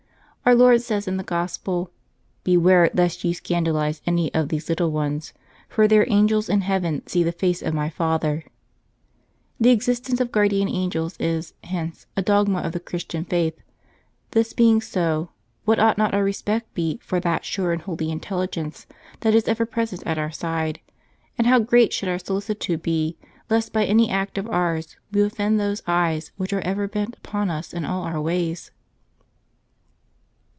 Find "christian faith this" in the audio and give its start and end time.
12.81-14.51